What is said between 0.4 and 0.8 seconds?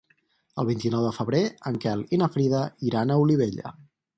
El